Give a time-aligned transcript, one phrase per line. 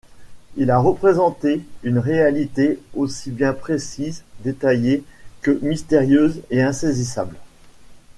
[0.57, 5.03] Il a représenté une réalité aussi bien précise, détaillée
[5.41, 7.35] que mystérieuse et insaisissable.